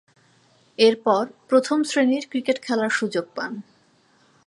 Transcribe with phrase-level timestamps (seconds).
[0.79, 3.51] এরপর, প্রথম-শ্রেণীর ক্রিকেট খেলার সুযোগ পান।